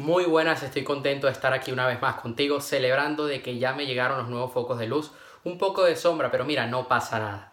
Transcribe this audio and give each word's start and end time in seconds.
Muy 0.00 0.24
buenas, 0.24 0.62
estoy 0.62 0.82
contento 0.82 1.26
de 1.26 1.34
estar 1.34 1.52
aquí 1.52 1.72
una 1.72 1.86
vez 1.86 2.00
más 2.00 2.14
contigo, 2.14 2.62
celebrando 2.62 3.26
de 3.26 3.42
que 3.42 3.58
ya 3.58 3.74
me 3.74 3.84
llegaron 3.84 4.16
los 4.16 4.30
nuevos 4.30 4.50
focos 4.50 4.78
de 4.78 4.86
luz, 4.86 5.12
un 5.44 5.58
poco 5.58 5.84
de 5.84 5.94
sombra, 5.94 6.30
pero 6.30 6.46
mira, 6.46 6.66
no 6.66 6.88
pasa 6.88 7.18
nada. 7.18 7.52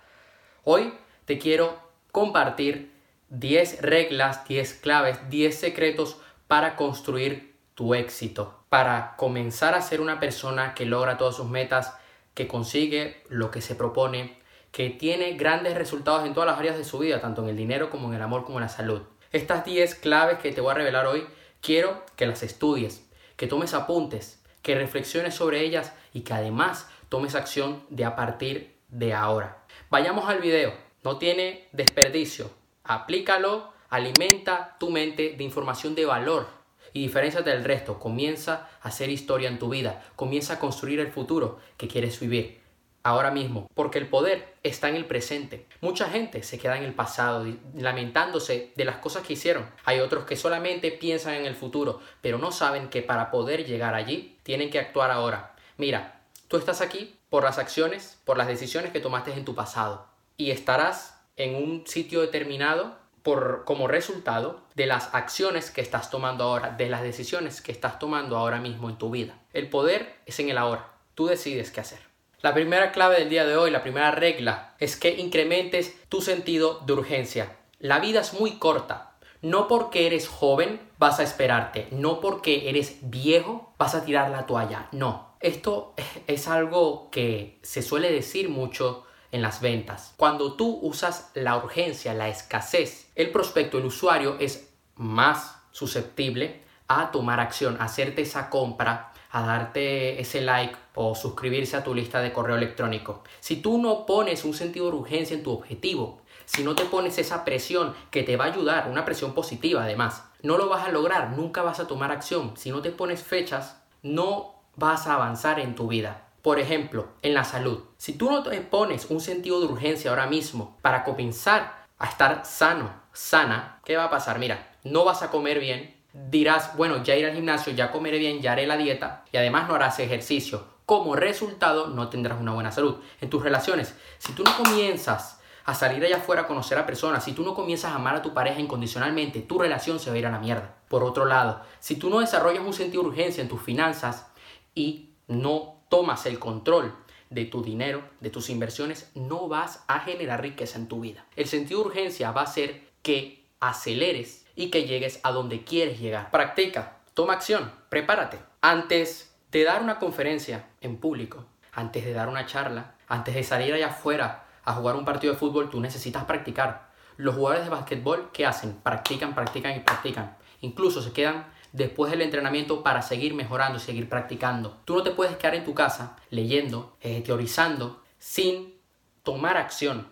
Hoy 0.64 0.94
te 1.26 1.40
quiero 1.40 1.78
compartir 2.14 2.94
10 3.28 3.82
reglas, 3.82 4.48
10 4.48 4.76
claves, 4.76 5.30
10 5.30 5.60
secretos 5.60 6.22
para 6.48 6.78
construir 6.78 7.54
tu 7.76 7.94
éxito, 7.94 8.64
para 8.70 9.18
comenzar 9.18 9.76
a 9.76 9.82
ser 9.82 10.00
una 10.00 10.22
persona 10.22 10.74
que 10.74 10.86
logra 10.86 11.18
todas 11.18 11.36
sus 11.36 11.50
metas, 11.50 11.98
que 12.34 12.48
consigue 12.48 13.24
lo 13.28 13.52
que 13.52 13.60
se 13.60 13.76
propone, 13.76 14.40
que 14.72 14.90
tiene 14.90 15.34
grandes 15.34 15.76
resultados 15.76 16.26
en 16.26 16.34
todas 16.34 16.48
las 16.48 16.60
áreas 16.60 16.78
de 16.78 16.86
su 16.86 16.98
vida, 17.00 17.20
tanto 17.20 17.44
en 17.44 17.50
el 17.50 17.58
dinero 17.58 17.90
como 17.90 18.08
en 18.08 18.14
el 18.14 18.22
amor 18.22 18.46
como 18.46 18.60
en 18.60 18.64
la 18.64 18.70
salud. 18.70 19.02
Estas 19.34 19.66
10 19.66 19.96
claves 19.96 20.40
que 20.40 20.54
te 20.54 20.62
voy 20.62 20.72
a 20.72 20.76
revelar 20.76 21.08
hoy, 21.08 21.28
quiero 21.62 22.04
que 22.16 22.28
las 22.28 22.44
estudies, 22.44 23.08
que 23.36 23.48
tomes 23.48 23.74
apuntes, 23.74 24.42
que 24.62 24.76
reflexiones 24.76 25.36
sobre 25.36 25.62
ellas 25.62 25.94
y 26.14 26.22
que 26.22 26.34
además 26.34 26.90
tomes 27.10 27.36
acción 27.36 27.84
de 27.90 28.06
a 28.06 28.16
partir 28.16 28.76
de 28.90 29.14
ahora. 29.14 29.64
Vayamos 29.90 30.28
al 30.28 30.40
video, 30.40 30.74
no 31.04 31.18
tiene 31.18 31.68
desperdicio, 31.72 32.50
aplícalo, 32.84 33.72
alimenta 33.90 34.76
tu 34.80 34.90
mente 34.90 35.36
de 35.38 35.44
información 35.44 35.96
de 35.96 36.06
valor 36.06 36.48
y 36.94 37.02
diferenciate 37.02 37.50
del 37.50 37.64
resto, 37.64 38.00
comienza 38.00 38.70
a 38.82 38.90
hacer 38.90 39.10
historia 39.10 39.50
en 39.50 39.60
tu 39.60 39.70
vida, 39.70 40.04
comienza 40.16 40.54
a 40.54 40.60
construir 40.60 41.00
el 41.00 41.12
futuro 41.12 41.60
que 41.78 41.88
quieres 41.88 42.20
vivir 42.20 42.67
ahora 43.08 43.32
mismo, 43.32 43.70
porque 43.74 44.00
el 44.00 44.08
poder 44.08 44.56
está 44.64 44.90
en 44.90 44.96
el 44.96 45.06
presente. 45.06 45.66
Mucha 45.80 46.10
gente 46.10 46.44
se 46.44 46.60
queda 46.60 46.78
en 46.78 46.84
el 46.84 46.94
pasado, 46.94 47.46
lamentándose 47.74 48.74
de 48.76 48.86
las 48.86 48.98
cosas 48.98 49.26
que 49.26 49.34
hicieron. 49.34 49.66
Hay 49.86 50.02
otros 50.02 50.26
que 50.26 50.36
solamente 50.36 50.92
piensan 50.92 51.36
en 51.36 51.46
el 51.46 51.56
futuro, 51.56 52.02
pero 52.22 52.38
no 52.38 52.52
saben 52.52 52.90
que 52.90 53.02
para 53.02 53.32
poder 53.32 53.66
llegar 53.66 53.96
allí 53.96 54.38
tienen 54.44 54.70
que 54.70 54.80
actuar 54.80 55.10
ahora. 55.10 55.56
Mira, 55.78 56.20
tú 56.50 56.58
estás 56.58 56.82
aquí 56.82 57.16
por 57.30 57.44
las 57.44 57.60
acciones, 57.60 58.20
por 58.26 58.38
las 58.38 58.48
decisiones 58.48 58.92
que 58.92 59.00
tomaste 59.00 59.32
en 59.32 59.46
tu 59.46 59.56
pasado 59.56 60.08
y 60.36 60.52
estarás 60.52 61.18
en 61.38 61.56
un 61.56 61.88
sitio 61.88 62.20
determinado 62.20 62.98
por, 63.24 63.64
como 63.64 63.88
resultado 63.88 64.62
de 64.76 64.86
las 64.86 65.14
acciones 65.14 65.72
que 65.72 65.82
estás 65.82 66.10
tomando 66.10 66.44
ahora, 66.44 66.72
de 66.72 66.90
las 66.90 67.04
decisiones 67.04 67.62
que 67.62 67.72
estás 67.72 68.00
tomando 68.00 68.36
ahora 68.38 68.60
mismo 68.60 68.90
en 68.90 68.98
tu 68.98 69.12
vida. 69.12 69.40
El 69.54 69.70
poder 69.70 70.18
es 70.26 70.40
en 70.40 70.50
el 70.50 70.58
ahora. 70.58 70.92
Tú 71.16 71.28
decides 71.28 71.72
qué 71.72 71.80
hacer. 71.80 72.07
La 72.42 72.54
primera 72.54 72.92
clave 72.92 73.18
del 73.18 73.30
día 73.30 73.48
de 73.48 73.58
hoy, 73.58 73.72
la 73.72 73.82
primera 73.82 74.12
regla, 74.12 74.76
es 74.78 74.96
que 74.96 75.18
incrementes 75.18 75.96
tu 76.08 76.22
sentido 76.22 76.82
de 76.86 76.94
urgencia. 76.94 77.58
La 77.80 77.98
vida 77.98 78.22
es 78.22 78.40
muy 78.40 78.60
corta. 78.60 79.16
No 79.42 79.68
porque 79.68 80.06
eres 80.06 80.28
joven 80.28 80.80
vas 81.00 81.20
a 81.20 81.24
esperarte, 81.24 81.88
no 81.90 82.20
porque 82.20 82.70
eres 82.70 83.00
viejo 83.02 83.74
vas 83.80 83.96
a 83.96 84.06
tirar 84.06 84.30
la 84.30 84.46
toalla, 84.46 84.88
no. 84.92 85.36
Esto 85.40 85.96
es 86.28 86.48
algo 86.48 87.10
que 87.10 87.58
se 87.64 87.82
suele 87.82 88.12
decir 88.12 88.50
mucho 88.50 89.06
en 89.32 89.42
las 89.42 89.60
ventas. 89.60 90.14
Cuando 90.16 90.54
tú 90.54 90.78
usas 90.84 91.32
la 91.34 91.58
urgencia, 91.58 92.14
la 92.14 92.30
escasez, 92.30 93.10
el 93.16 93.32
prospecto, 93.32 93.80
el 93.80 93.86
usuario 93.86 94.38
es 94.40 94.70
más 94.94 95.58
susceptible 95.72 96.62
a 96.88 97.12
tomar 97.12 97.40
acción, 97.40 97.78
a 97.80 97.86
hacerte 97.86 98.22
esa 98.22 98.52
compra 98.52 99.12
a 99.32 99.42
darte 99.42 100.20
ese 100.22 100.42
like 100.42 100.76
o 100.96 101.16
suscribirse 101.16 101.78
a 101.78 101.84
tu 101.84 101.94
lista 101.94 102.22
de 102.22 102.34
correo 102.34 102.56
electrónico. 102.56 103.24
Si 103.40 103.58
tú 103.58 103.78
no 103.78 104.06
pones 104.06 104.46
un 104.46 104.54
sentido 104.54 104.90
de 104.90 104.98
urgencia 104.98 105.36
en 105.36 105.44
tu 105.44 105.52
objetivo, 105.52 106.22
si 106.46 106.64
no 106.64 106.76
te 106.76 106.86
pones 106.86 107.18
esa 107.18 107.44
presión 107.44 107.94
que 108.10 108.24
te 108.24 108.38
va 108.38 108.46
a 108.46 108.48
ayudar, 108.48 108.88
una 108.90 109.04
presión 109.04 109.34
positiva 109.34 109.84
además, 109.84 110.24
no 110.42 110.58
lo 110.58 110.70
vas 110.70 110.88
a 110.88 110.92
lograr, 110.92 111.32
nunca 111.32 111.62
vas 111.62 111.80
a 111.80 111.88
tomar 111.88 112.12
acción. 112.12 112.54
Si 112.56 112.72
no 112.72 112.82
te 112.82 112.92
pones 112.92 113.22
fechas, 113.22 113.82
no 114.02 114.56
vas 114.76 115.08
a 115.08 115.16
avanzar 115.16 115.60
en 115.60 115.76
tu 115.76 115.88
vida. 115.88 116.24
Por 116.42 116.60
ejemplo, 116.60 117.10
en 117.22 117.34
la 117.34 117.44
salud. 117.44 117.84
Si 117.98 118.14
tú 118.14 118.32
no 118.32 118.44
te 118.44 118.62
pones 118.62 119.08
un 119.10 119.20
sentido 119.20 119.60
de 119.60 119.68
urgencia 119.68 120.10
ahora 120.10 120.28
mismo 120.28 120.78
para 120.82 121.04
comenzar 121.04 121.86
a 122.00 122.08
estar 122.08 122.46
sano, 122.46 122.92
sana, 123.12 123.82
¿qué 123.84 123.98
va 123.98 124.06
a 124.06 124.10
pasar? 124.10 124.40
Mira, 124.40 124.72
no 124.86 125.04
vas 125.04 125.24
a 125.24 125.30
comer 125.30 125.60
bien, 125.60 125.97
dirás, 126.30 126.76
bueno, 126.76 127.04
ya 127.04 127.16
iré 127.16 127.30
al 127.30 127.36
gimnasio, 127.36 127.74
ya 127.74 127.92
comeré 127.92 128.18
bien, 128.18 128.42
ya 128.42 128.54
haré 128.54 128.68
la 128.68 128.78
dieta 128.78 129.24
y 129.32 129.38
además 129.38 129.68
no 129.68 129.76
harás 129.76 130.00
ejercicio. 130.00 130.66
Como 130.86 131.16
resultado, 131.16 131.88
no 131.88 132.10
tendrás 132.10 132.40
una 132.40 132.54
buena 132.54 132.72
salud. 132.72 132.98
En 133.22 133.30
tus 133.30 133.44
relaciones, 133.44 133.96
si 134.18 134.34
tú 134.34 134.44
no 134.44 134.56
comienzas 134.58 135.42
a 135.66 135.74
salir 135.74 136.04
allá 136.04 136.18
afuera 136.18 136.44
a 136.44 136.48
conocer 136.48 136.78
a 136.78 136.86
personas, 136.86 137.24
si 137.24 137.34
tú 137.34 137.44
no 137.44 137.54
comienzas 137.54 137.92
a 137.92 137.96
amar 137.96 138.16
a 138.16 138.22
tu 138.22 138.34
pareja 138.34 138.60
incondicionalmente, 138.60 139.42
tu 139.42 139.60
relación 139.60 140.00
se 140.00 140.10
va 140.10 140.16
a 140.16 140.20
ir 140.20 140.26
a 140.26 140.32
la 140.32 140.40
mierda. 140.40 140.76
Por 140.88 141.04
otro 141.04 141.26
lado, 141.26 141.62
si 141.80 141.98
tú 141.98 142.10
no 142.10 142.20
desarrollas 142.20 142.64
un 142.66 142.74
sentido 142.74 143.04
de 143.04 143.10
urgencia 143.10 143.42
en 143.42 143.50
tus 143.50 143.62
finanzas 143.62 144.28
y 144.74 145.10
no 145.28 145.82
tomas 145.90 146.26
el 146.26 146.40
control 146.40 146.96
de 147.30 147.44
tu 147.44 147.62
dinero, 147.62 148.04
de 148.22 148.30
tus 148.30 148.50
inversiones, 148.50 149.12
no 149.14 149.50
vas 149.50 149.84
a 149.88 150.00
generar 150.00 150.42
riqueza 150.42 150.80
en 150.80 150.88
tu 150.88 151.02
vida. 151.02 151.26
El 151.36 151.48
sentido 151.48 151.82
de 151.82 151.88
urgencia 151.88 152.32
va 152.32 152.42
a 152.42 152.46
hacer 152.46 152.88
que 153.02 153.46
aceleres 153.60 154.47
y 154.58 154.72
que 154.72 154.86
llegues 154.86 155.22
a 155.24 155.32
donde 155.32 155.64
quieres 155.64 156.02
llegar. 156.02 156.32
Practica, 156.32 156.98
toma 157.14 157.34
acción, 157.34 157.72
prepárate. 157.88 158.40
Antes 158.60 159.34
de 159.52 159.64
dar 159.64 159.82
una 159.82 160.00
conferencia 160.00 160.66
en 160.82 160.98
público, 160.98 161.46
antes 161.72 162.04
de 162.04 162.12
dar 162.12 162.28
una 162.28 162.48
charla, 162.48 162.96
antes 163.08 163.36
de 163.36 163.44
salir 163.44 163.74
allá 163.74 163.88
afuera 163.88 164.46
a 164.66 164.74
jugar 164.74 164.96
un 164.96 165.06
partido 165.06 165.32
de 165.32 165.40
fútbol, 165.40 165.70
tú 165.70 165.80
necesitas 165.80 166.26
practicar. 166.26 166.90
Los 167.18 167.36
jugadores 167.36 167.66
de 167.66 167.70
básquetbol, 167.70 168.32
¿qué 168.34 168.46
hacen? 168.46 168.74
Practican, 168.82 169.36
practican 169.36 169.78
y 169.78 169.80
practican. 169.82 170.36
Incluso 170.62 171.04
se 171.04 171.14
quedan 171.14 171.46
después 171.72 172.12
del 172.12 172.24
entrenamiento 172.24 172.82
para 172.82 173.04
seguir 173.04 173.36
mejorando 173.36 173.78
y 173.78 173.82
seguir 173.82 174.10
practicando. 174.10 174.82
Tú 174.86 174.96
no 174.96 175.04
te 175.04 175.12
puedes 175.12 175.38
quedar 175.38 175.54
en 175.54 175.66
tu 175.66 175.76
casa 175.76 176.16
leyendo, 176.32 176.98
eh, 177.02 177.22
teorizando, 177.22 178.02
sin 178.18 178.74
tomar 179.22 179.56
acción. 179.56 180.08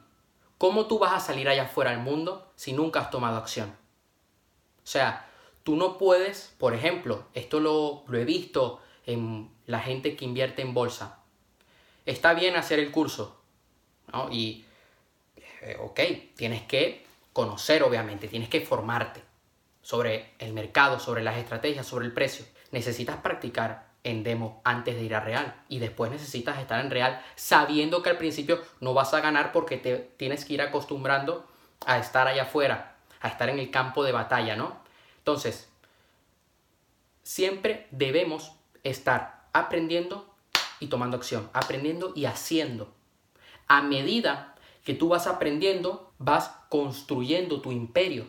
¿Cómo 0.60 0.86
tú 0.86 1.00
vas 1.00 1.14
a 1.14 1.20
salir 1.20 1.50
allá 1.50 1.64
afuera 1.64 1.90
al 1.90 2.00
mundo 2.00 2.52
si 2.56 2.74
nunca 2.74 3.00
has 3.02 3.10
tomado 3.10 3.38
acción? 3.38 3.85
O 4.86 4.88
sea, 4.88 5.26
tú 5.64 5.76
no 5.76 5.98
puedes, 5.98 6.54
por 6.60 6.76
ejemplo, 6.76 7.26
esto 7.34 7.60
lo, 7.60 8.06
he 8.14 8.24
visto 8.24 8.80
en 9.08 9.50
la 9.66 9.80
gente 9.80 10.16
que 10.16 10.26
invierte 10.26 10.62
en 10.62 10.76
bolsa. 10.76 11.24
Está 12.06 12.36
bien 12.36 12.56
hacer 12.56 12.78
el 12.78 12.92
curso, 12.92 13.42
¿no? 14.14 14.32
Y, 14.32 14.64
eh, 15.62 15.76
ok, 15.82 16.00
tienes 16.36 16.62
que 16.64 17.04
conocer, 17.34 17.82
obviamente, 17.82 18.28
tienes 18.28 18.48
que 18.48 18.62
formarte 18.62 19.24
sobre 19.82 20.34
el 20.38 20.54
mercado, 20.54 21.00
sobre 21.00 21.24
las 21.24 21.38
estrategias, 21.38 21.88
sobre 21.88 22.06
el 22.06 22.14
precio. 22.14 22.46
Necesitas 22.70 23.18
practicar 23.18 23.88
en 24.04 24.24
demo 24.24 24.62
antes 24.64 24.96
de 24.96 25.02
ir 25.02 25.16
a 25.16 25.20
real 25.20 25.64
y 25.68 25.80
después 25.80 26.12
necesitas 26.12 26.60
estar 26.60 26.80
en 26.80 26.92
real 26.92 27.24
sabiendo 27.36 28.04
que 28.04 28.12
al 28.12 28.20
principio 28.20 28.62
no 28.80 28.94
vas 28.94 29.16
a 29.16 29.20
ganar 29.20 29.52
porque 29.52 29.78
te 29.78 29.96
tienes 29.96 30.46
que 30.46 30.54
ir 30.54 30.62
acostumbrando 30.62 31.48
a 31.88 31.98
estar 31.98 32.28
allá 32.28 32.44
afuera 32.44 32.95
a 33.26 33.30
estar 33.30 33.50
en 33.50 33.60
el 33.60 33.72
campo 33.72 34.04
de 34.04 34.12
batalla, 34.12 34.56
¿no? 34.56 34.78
Entonces, 35.18 35.70
siempre 37.24 37.88
debemos 37.92 38.54
estar 38.84 39.46
aprendiendo 39.54 40.34
y 40.80 40.88
tomando 40.88 41.18
acción, 41.18 41.50
aprendiendo 41.54 42.14
y 42.16 42.26
haciendo. 42.26 42.94
A 43.68 43.82
medida 43.82 44.56
que 44.84 44.94
tú 44.94 45.10
vas 45.10 45.28
aprendiendo, 45.28 46.12
vas 46.20 46.52
construyendo 46.70 47.62
tu 47.62 47.72
imperio. 47.72 48.28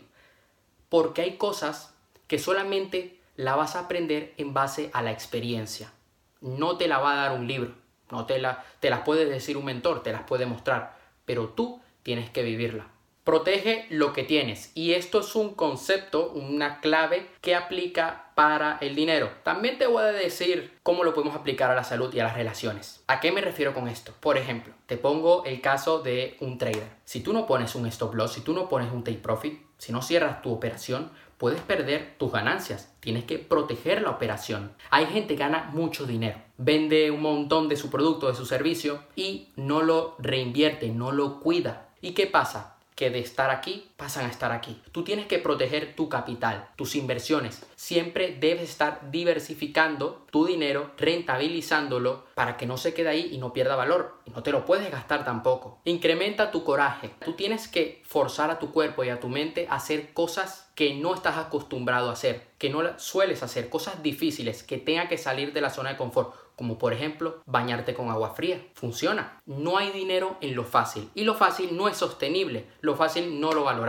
Porque 0.88 1.22
hay 1.22 1.36
cosas 1.36 1.94
que 2.26 2.38
solamente 2.38 3.20
la 3.36 3.54
vas 3.54 3.76
a 3.76 3.80
aprender 3.80 4.32
en 4.38 4.54
base 4.54 4.90
a 4.94 5.02
la 5.02 5.12
experiencia. 5.12 5.92
No 6.40 6.78
te 6.78 6.88
la 6.88 6.98
va 6.98 7.12
a 7.12 7.16
dar 7.16 7.38
un 7.38 7.46
libro, 7.46 7.74
no 8.10 8.24
te, 8.24 8.38
la, 8.38 8.64
te 8.80 8.88
las 8.88 9.00
puede 9.00 9.26
decir 9.26 9.56
un 9.56 9.64
mentor, 9.64 10.02
te 10.02 10.12
las 10.12 10.22
puede 10.22 10.46
mostrar, 10.46 10.96
pero 11.24 11.48
tú 11.48 11.80
tienes 12.02 12.30
que 12.30 12.42
vivirla. 12.42 12.86
Protege 13.26 13.86
lo 13.90 14.12
que 14.12 14.22
tienes. 14.22 14.70
Y 14.76 14.92
esto 14.92 15.18
es 15.18 15.34
un 15.34 15.54
concepto, 15.54 16.30
una 16.30 16.78
clave 16.78 17.26
que 17.40 17.56
aplica 17.56 18.30
para 18.36 18.78
el 18.80 18.94
dinero. 18.94 19.30
También 19.42 19.78
te 19.78 19.88
voy 19.88 20.04
a 20.04 20.12
decir 20.12 20.78
cómo 20.84 21.02
lo 21.02 21.12
podemos 21.12 21.34
aplicar 21.34 21.72
a 21.72 21.74
la 21.74 21.82
salud 21.82 22.14
y 22.14 22.20
a 22.20 22.22
las 22.22 22.36
relaciones. 22.36 23.02
¿A 23.08 23.18
qué 23.18 23.32
me 23.32 23.40
refiero 23.40 23.74
con 23.74 23.88
esto? 23.88 24.12
Por 24.20 24.38
ejemplo, 24.38 24.74
te 24.86 24.96
pongo 24.96 25.44
el 25.44 25.60
caso 25.60 25.98
de 25.98 26.36
un 26.38 26.56
trader. 26.56 26.86
Si 27.04 27.20
tú 27.20 27.32
no 27.32 27.48
pones 27.48 27.74
un 27.74 27.86
stop 27.86 28.14
loss, 28.14 28.34
si 28.34 28.42
tú 28.42 28.52
no 28.52 28.68
pones 28.68 28.92
un 28.92 29.02
take 29.02 29.18
profit, 29.18 29.60
si 29.76 29.90
no 29.90 30.02
cierras 30.02 30.40
tu 30.40 30.52
operación, 30.52 31.10
puedes 31.36 31.60
perder 31.60 32.14
tus 32.18 32.30
ganancias. 32.30 32.94
Tienes 33.00 33.24
que 33.24 33.40
proteger 33.40 34.02
la 34.02 34.10
operación. 34.10 34.70
Hay 34.90 35.06
gente 35.06 35.34
que 35.34 35.40
gana 35.40 35.68
mucho 35.72 36.06
dinero, 36.06 36.38
vende 36.58 37.10
un 37.10 37.22
montón 37.22 37.68
de 37.68 37.74
su 37.74 37.90
producto, 37.90 38.28
de 38.28 38.36
su 38.36 38.46
servicio 38.46 39.00
y 39.16 39.48
no 39.56 39.82
lo 39.82 40.14
reinvierte, 40.20 40.90
no 40.90 41.10
lo 41.10 41.40
cuida. 41.40 41.88
¿Y 42.00 42.12
qué 42.12 42.28
pasa? 42.28 42.75
Que 42.96 43.10
de 43.10 43.20
estar 43.20 43.50
aquí 43.50 43.88
pasan 43.96 44.26
a 44.26 44.30
estar 44.30 44.52
aquí. 44.52 44.82
Tú 44.92 45.04
tienes 45.04 45.26
que 45.26 45.38
proteger 45.38 45.94
tu 45.94 46.08
capital, 46.08 46.68
tus 46.76 46.94
inversiones. 46.96 47.64
Siempre 47.74 48.36
debes 48.38 48.68
estar 48.70 49.10
diversificando 49.10 50.26
tu 50.30 50.46
dinero, 50.46 50.92
rentabilizándolo 50.98 52.24
para 52.34 52.56
que 52.56 52.66
no 52.66 52.76
se 52.76 52.94
quede 52.94 53.08
ahí 53.08 53.30
y 53.32 53.38
no 53.38 53.52
pierda 53.52 53.76
valor. 53.76 54.20
Y 54.26 54.30
no 54.30 54.42
te 54.42 54.52
lo 54.52 54.64
puedes 54.64 54.90
gastar 54.90 55.24
tampoco. 55.24 55.80
Incrementa 55.84 56.50
tu 56.50 56.64
coraje. 56.64 57.10
Tú 57.24 57.32
tienes 57.32 57.68
que 57.68 58.02
forzar 58.04 58.50
a 58.50 58.58
tu 58.58 58.70
cuerpo 58.70 59.04
y 59.04 59.08
a 59.08 59.20
tu 59.20 59.28
mente 59.28 59.66
a 59.70 59.76
hacer 59.76 60.12
cosas 60.12 60.70
que 60.74 60.94
no 60.94 61.14
estás 61.14 61.38
acostumbrado 61.38 62.10
a 62.10 62.12
hacer, 62.12 62.48
que 62.58 62.68
no 62.68 62.82
sueles 62.98 63.42
hacer, 63.42 63.70
cosas 63.70 64.02
difíciles, 64.02 64.62
que 64.62 64.76
tenga 64.76 65.08
que 65.08 65.16
salir 65.16 65.54
de 65.54 65.62
la 65.62 65.70
zona 65.70 65.90
de 65.90 65.96
confort 65.96 66.34
como 66.56 66.78
por 66.78 66.92
ejemplo 66.92 67.42
bañarte 67.46 67.94
con 67.94 68.10
agua 68.10 68.30
fría. 68.30 68.66
Funciona. 68.74 69.40
No 69.44 69.76
hay 69.76 69.90
dinero 69.92 70.38
en 70.40 70.56
lo 70.56 70.64
fácil 70.64 71.10
y 71.14 71.24
lo 71.24 71.34
fácil 71.34 71.76
no 71.76 71.86
es 71.88 71.96
sostenible. 71.96 72.66
Lo 72.80 72.96
fácil 72.96 73.40
no 73.40 73.52
lo 73.52 73.64
valoramos. 73.64 73.85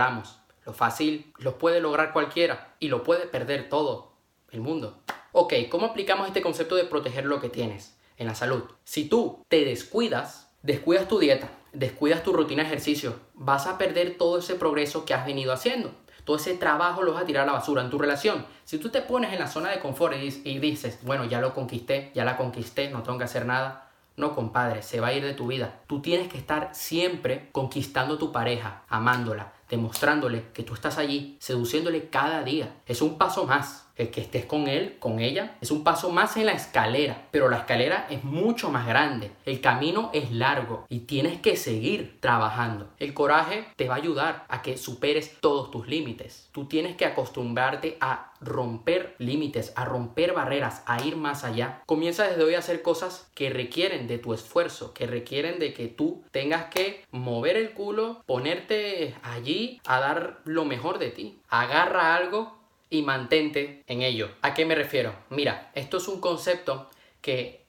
Lo 0.64 0.72
fácil 0.72 1.32
lo 1.38 1.58
puede 1.58 1.80
lograr 1.80 2.12
cualquiera 2.12 2.74
y 2.78 2.88
lo 2.88 3.02
puede 3.02 3.26
perder 3.26 3.68
todo 3.68 4.12
el 4.50 4.60
mundo. 4.60 4.98
Ok, 5.32 5.54
¿cómo 5.70 5.86
aplicamos 5.86 6.26
este 6.26 6.42
concepto 6.42 6.74
de 6.74 6.84
proteger 6.84 7.24
lo 7.24 7.40
que 7.40 7.48
tienes 7.48 7.98
en 8.16 8.26
la 8.26 8.34
salud? 8.34 8.64
Si 8.84 9.08
tú 9.08 9.44
te 9.48 9.64
descuidas, 9.64 10.50
descuidas 10.62 11.08
tu 11.08 11.18
dieta, 11.18 11.50
descuidas 11.72 12.22
tu 12.22 12.32
rutina 12.32 12.62
de 12.62 12.68
ejercicio, 12.68 13.16
vas 13.34 13.66
a 13.66 13.78
perder 13.78 14.16
todo 14.16 14.38
ese 14.38 14.54
progreso 14.54 15.04
que 15.04 15.14
has 15.14 15.26
venido 15.26 15.52
haciendo 15.52 15.92
todo 16.28 16.36
ese 16.36 16.58
trabajo 16.58 17.02
lo 17.02 17.14
vas 17.14 17.22
a 17.22 17.24
tirar 17.24 17.44
a 17.44 17.46
la 17.46 17.52
basura 17.54 17.80
en 17.80 17.88
tu 17.88 17.98
relación. 17.98 18.44
Si 18.66 18.76
tú 18.76 18.90
te 18.90 19.00
pones 19.00 19.32
en 19.32 19.38
la 19.38 19.46
zona 19.46 19.70
de 19.70 19.80
confort 19.80 20.14
y, 20.14 20.58
dices, 20.58 20.98
bueno, 21.02 21.24
ya 21.24 21.40
lo 21.40 21.54
conquisté, 21.54 22.12
ya 22.14 22.22
la 22.26 22.36
conquisté, 22.36 22.90
no 22.90 23.02
tengo 23.02 23.16
que 23.16 23.24
hacer 23.24 23.46
nada, 23.46 23.88
no, 24.14 24.34
compadre, 24.34 24.82
se 24.82 25.00
va 25.00 25.06
a 25.06 25.14
ir 25.14 25.24
de 25.24 25.32
tu 25.32 25.46
vida. 25.46 25.80
Tú 25.86 26.02
tienes 26.02 26.28
que 26.28 26.36
estar 26.36 26.74
siempre 26.74 27.48
conquistando 27.50 28.18
tu 28.18 28.30
pareja, 28.30 28.82
amándola, 28.90 29.54
demostrándole 29.68 30.44
que 30.52 30.62
tú 30.62 30.74
estás 30.74 30.98
allí, 30.98 31.36
seduciéndole 31.40 32.08
cada 32.08 32.42
día. 32.42 32.76
Es 32.86 33.02
un 33.02 33.18
paso 33.18 33.46
más 33.46 33.88
el 33.98 34.10
que 34.10 34.20
estés 34.20 34.46
con 34.46 34.68
él, 34.68 34.96
con 35.00 35.18
ella, 35.18 35.56
es 35.60 35.70
un 35.70 35.82
paso 35.82 36.10
más 36.10 36.36
en 36.36 36.46
la 36.46 36.52
escalera, 36.52 37.26
pero 37.32 37.48
la 37.48 37.58
escalera 37.58 38.06
es 38.08 38.22
mucho 38.24 38.70
más 38.70 38.86
grande, 38.86 39.32
el 39.44 39.60
camino 39.60 40.10
es 40.14 40.30
largo 40.30 40.86
y 40.88 41.00
tienes 41.00 41.40
que 41.40 41.56
seguir 41.56 42.18
trabajando. 42.20 42.88
El 42.98 43.12
coraje 43.12 43.66
te 43.76 43.88
va 43.88 43.94
a 43.94 43.98
ayudar 43.98 44.46
a 44.48 44.62
que 44.62 44.76
superes 44.76 45.38
todos 45.40 45.70
tus 45.70 45.88
límites. 45.88 46.48
Tú 46.52 46.66
tienes 46.66 46.96
que 46.96 47.06
acostumbrarte 47.06 47.98
a 48.00 48.27
romper 48.40 49.14
límites, 49.18 49.72
a 49.76 49.84
romper 49.84 50.32
barreras, 50.32 50.82
a 50.86 51.04
ir 51.04 51.16
más 51.16 51.44
allá. 51.44 51.82
Comienza 51.86 52.28
desde 52.28 52.44
hoy 52.44 52.54
a 52.54 52.60
hacer 52.60 52.82
cosas 52.82 53.30
que 53.34 53.50
requieren 53.50 54.06
de 54.06 54.18
tu 54.18 54.34
esfuerzo, 54.34 54.94
que 54.94 55.06
requieren 55.06 55.58
de 55.58 55.72
que 55.72 55.88
tú 55.88 56.24
tengas 56.30 56.66
que 56.66 57.04
mover 57.10 57.56
el 57.56 57.72
culo, 57.72 58.22
ponerte 58.26 59.14
allí 59.22 59.80
a 59.86 60.00
dar 60.00 60.40
lo 60.44 60.64
mejor 60.64 60.98
de 60.98 61.10
ti. 61.10 61.40
Agarra 61.48 62.14
algo 62.14 62.58
y 62.90 63.02
mantente 63.02 63.84
en 63.86 64.02
ello. 64.02 64.30
¿A 64.42 64.54
qué 64.54 64.64
me 64.64 64.74
refiero? 64.74 65.14
Mira, 65.30 65.70
esto 65.74 65.98
es 65.98 66.08
un 66.08 66.20
concepto 66.20 66.88
que 67.20 67.66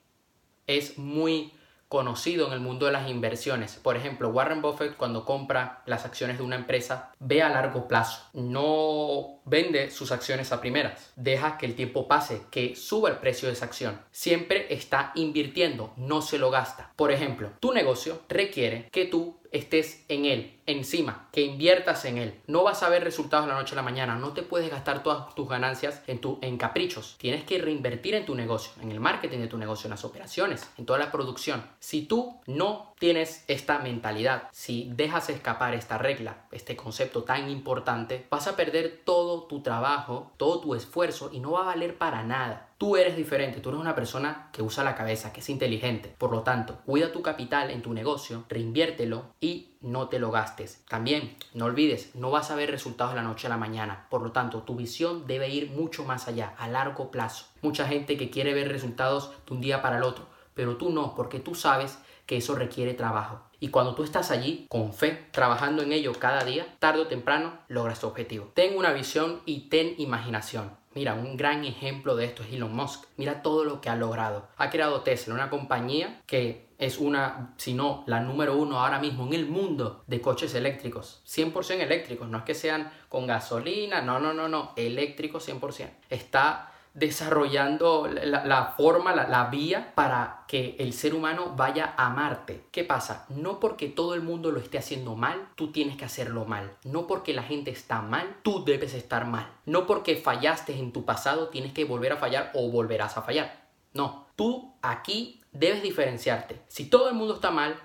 es 0.68 0.98
muy 0.98 1.54
conocido 1.90 2.46
en 2.46 2.54
el 2.54 2.60
mundo 2.60 2.86
de 2.86 2.92
las 2.92 3.10
inversiones. 3.10 3.78
Por 3.78 3.98
ejemplo, 3.98 4.30
Warren 4.30 4.62
Buffett 4.62 4.96
cuando 4.96 5.26
compra 5.26 5.82
las 5.88 6.06
acciones 6.06 6.38
de 6.38 6.44
una 6.44 6.56
empresa 6.56 7.12
ve 7.20 7.42
a 7.42 7.50
largo 7.50 7.88
plazo, 7.88 8.30
no 8.34 9.39
vende 9.50 9.92
sus 9.92 10.12
acciones 10.12 10.52
a 10.52 10.62
primeras, 10.62 11.12
deja 11.16 11.58
que 11.58 11.66
el 11.66 11.76
tiempo 11.76 12.08
pase, 12.08 12.42
que 12.52 12.76
suba 12.76 13.10
el 13.10 13.18
precio 13.18 13.48
de 13.48 13.54
esa 13.54 13.66
acción. 13.66 14.00
Siempre 14.12 14.68
está 14.74 15.12
invirtiendo, 15.16 15.94
no 15.98 16.22
se 16.22 16.38
lo 16.38 16.52
gasta. 16.52 16.94
Por 16.96 17.12
ejemplo, 17.12 17.52
tu 17.60 17.74
negocio 17.74 18.22
requiere 18.30 18.90
que 18.92 19.06
tú 19.06 19.40
estés 19.52 20.06
en 20.10 20.26
él, 20.26 20.60
encima, 20.66 21.28
que 21.32 21.42
inviertas 21.42 22.06
en 22.06 22.18
él. 22.18 22.40
No 22.48 22.64
vas 22.64 22.84
a 22.84 22.90
ver 22.90 23.04
resultados 23.04 23.46
de 23.46 23.54
la 23.54 23.60
noche 23.60 23.74
a 23.74 23.78
la 23.78 23.82
mañana, 23.82 24.16
no 24.16 24.34
te 24.34 24.44
puedes 24.44 24.70
gastar 24.70 25.04
todas 25.04 25.34
tus 25.36 25.50
ganancias 25.50 26.04
en, 26.08 26.20
tu, 26.20 26.40
en 26.42 26.58
caprichos. 26.58 27.16
Tienes 27.18 27.44
que 27.44 27.58
reinvertir 27.58 28.16
en 28.16 28.26
tu 28.26 28.36
negocio, 28.36 28.72
en 28.82 28.92
el 28.92 29.00
marketing 29.00 29.40
de 29.40 29.48
tu 29.48 29.58
negocio, 29.58 29.88
en 29.88 29.92
las 29.92 30.06
operaciones, 30.06 30.70
en 30.78 30.86
toda 30.86 31.00
la 31.00 31.12
producción. 31.12 31.66
Si 31.80 32.04
tú 32.04 32.40
no 32.46 32.94
tienes 33.00 33.44
esta 33.48 33.80
mentalidad, 33.80 34.50
si 34.52 34.92
dejas 34.94 35.30
escapar 35.30 35.74
esta 35.74 35.98
regla, 35.98 36.46
este 36.52 36.76
concepto 36.76 37.24
tan 37.24 37.50
importante, 37.50 38.28
vas 38.30 38.48
a 38.48 38.56
perder 38.56 39.02
todo 39.04 39.39
tu 39.48 39.62
trabajo, 39.62 40.32
todo 40.38 40.62
tu 40.62 40.76
esfuerzo 40.76 41.30
y 41.32 41.40
no 41.40 41.52
va 41.52 41.62
a 41.62 41.66
valer 41.66 41.98
para 41.98 42.24
nada. 42.24 42.70
Tú 42.78 42.96
eres 42.96 43.18
diferente, 43.18 43.60
tú 43.60 43.70
eres 43.70 43.82
una 43.82 43.96
persona 43.96 44.50
que 44.54 44.62
usa 44.62 44.84
la 44.84 44.96
cabeza, 44.96 45.34
que 45.34 45.42
es 45.42 45.50
inteligente. 45.50 46.16
Por 46.18 46.32
lo 46.32 46.44
tanto, 46.44 46.80
cuida 46.86 47.12
tu 47.12 47.22
capital 47.22 47.72
en 47.72 47.82
tu 47.82 47.94
negocio, 47.94 48.46
reinviértelo 48.48 49.26
y 49.42 49.76
no 49.82 50.08
te 50.08 50.20
lo 50.20 50.32
gastes. 50.32 50.86
También, 50.88 51.36
no 51.54 51.66
olvides, 51.66 52.16
no 52.16 52.32
vas 52.32 52.52
a 52.52 52.56
ver 52.56 52.72
resultados 52.72 53.14
de 53.14 53.18
la 53.18 53.28
noche 53.28 53.48
a 53.48 53.50
la 53.50 53.58
mañana. 53.58 54.08
Por 54.10 54.22
lo 54.22 54.32
tanto, 54.32 54.64
tu 54.64 54.76
visión 54.76 55.28
debe 55.28 55.50
ir 55.50 55.72
mucho 55.72 56.06
más 56.06 56.28
allá, 56.28 56.56
a 56.58 56.68
largo 56.68 57.12
plazo. 57.12 57.48
Mucha 57.62 57.86
gente 57.86 58.18
que 58.18 58.30
quiere 58.30 58.54
ver 58.54 58.70
resultados 58.70 59.32
de 59.46 59.54
un 59.54 59.62
día 59.62 59.82
para 59.82 59.98
el 59.98 60.04
otro, 60.04 60.28
pero 60.54 60.78
tú 60.78 60.90
no, 60.90 61.16
porque 61.16 61.40
tú 61.40 61.56
sabes 61.56 62.00
que 62.26 62.38
eso 62.38 62.56
requiere 62.56 62.94
trabajo. 62.94 63.49
Y 63.60 63.70
cuando 63.70 63.96
tú 63.96 64.04
estás 64.04 64.32
allí, 64.32 64.66
con 64.70 64.94
fe, 64.94 65.28
trabajando 65.32 65.84
en 65.84 65.92
ello 65.92 66.14
cada 66.14 66.44
día, 66.44 66.66
tarde 66.80 67.02
o 67.02 67.08
temprano, 67.08 67.60
logras 67.68 68.00
tu 68.00 68.08
objetivo. 68.08 68.52
Ten 68.54 68.78
una 68.78 68.94
visión 68.94 69.42
y 69.46 69.70
ten 69.70 69.96
imaginación. 69.98 70.78
Mira, 70.96 71.14
un 71.14 71.38
gran 71.38 71.66
ejemplo 71.66 72.16
de 72.16 72.26
esto 72.26 72.44
es 72.44 72.52
Elon 72.52 72.76
Musk. 72.76 73.06
Mira 73.16 73.42
todo 73.44 73.64
lo 73.64 73.80
que 73.80 73.90
ha 73.90 73.96
logrado. 73.96 74.48
Ha 74.58 74.70
creado 74.70 75.02
Tesla, 75.02 75.36
una 75.36 75.50
compañía 75.50 76.22
que 76.26 76.70
es 76.80 76.98
una, 76.98 77.54
si 77.58 77.74
no, 77.74 78.04
la 78.08 78.22
número 78.22 78.56
uno 78.56 78.80
ahora 78.80 79.00
mismo 79.00 79.28
en 79.28 79.34
el 79.34 79.46
mundo 79.46 80.04
de 80.08 80.22
coches 80.22 80.56
eléctricos. 80.56 81.22
100% 81.28 81.82
eléctricos, 81.82 82.28
no 82.28 82.40
es 82.40 82.44
que 82.46 82.56
sean 82.56 82.92
con 83.10 83.28
gasolina, 83.28 84.02
no, 84.02 84.20
no, 84.20 84.34
no, 84.34 84.48
no, 84.48 84.72
eléctricos 84.78 85.48
100%. 85.48 85.90
Está 86.10 86.69
desarrollando 86.94 88.08
la, 88.08 88.74
forma, 88.78 89.14
la, 89.16 89.28
la, 89.28 89.46
vía 89.46 89.94
para 89.96 90.44
que 90.48 90.76
el 90.80 90.94
ser 90.94 91.14
humano 91.14 91.54
vaya 91.56 91.94
a 91.98 92.10
Marte. 92.10 92.66
¿Qué 92.72 92.84
pasa? 92.84 93.26
No 93.30 93.60
porque 93.60 93.88
todo 93.88 94.14
el 94.14 94.22
mundo 94.22 94.52
lo 94.52 94.60
esté 94.60 94.78
haciendo 94.78 95.16
mal, 95.16 95.50
tú 95.56 95.72
tienes 95.72 95.98
que 95.98 96.06
hacerlo 96.06 96.46
mal. 96.46 96.76
No 96.84 97.08
porque 97.08 97.34
la 97.34 97.44
gente 97.44 97.72
está 97.72 98.02
mal, 98.02 98.38
tú 98.44 98.66
debes 98.66 98.94
estar 98.94 99.26
mal. 99.26 99.52
No 99.66 99.88
porque 99.88 100.18
fallaste 100.18 100.78
en 100.78 100.92
tu 100.92 101.06
pasado, 101.06 101.50
tienes 101.50 101.74
que 101.74 101.86
volver 101.86 102.14
a 102.14 102.18
fallar 102.18 102.52
o 102.54 102.70
volverás 102.70 103.18
a 103.18 103.22
fallar. 103.22 103.68
No, 103.94 104.28
tú 104.36 104.74
aquí 104.82 105.42
debes 105.52 105.82
diferenciarte. 105.82 106.62
Si 106.68 106.86
todo 106.86 107.10
el 107.10 107.16
mundo 107.16 107.36
está 107.36 107.52
mal, 107.52 107.76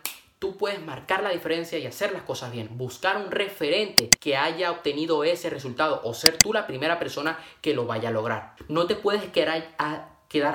tú 0.45 0.59
puedes 0.59 0.85
marcar 0.85 1.23
la 1.23 1.31
diferencia 1.31 1.79
y 1.79 1.87
hacer 1.87 2.13
las 2.13 2.21
cosas 2.21 2.53
bien. 2.53 2.69
Buscar 2.77 3.17
un 3.17 3.31
referente 3.31 4.11
que 4.21 4.37
haya 4.37 4.71
obtenido 4.73 5.25
ese 5.25 5.49
resultado 5.49 6.03
o 6.05 6.13
ser 6.13 6.37
tú 6.37 6.53
la 6.53 6.67
primera 6.67 6.99
persona 6.99 7.39
que 7.63 7.73
lo 7.73 7.87
vaya 7.87 8.11
a 8.11 8.13
lograr. 8.13 8.55
No 8.69 8.87
te 8.87 8.95
puedes 8.95 9.25
quedar, 9.31 9.65